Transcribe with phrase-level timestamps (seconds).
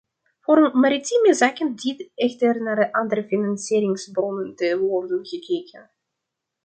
[0.39, 5.91] Voor maritieme zaken dient echter naar andere financieringsbronnen te worden gekeken.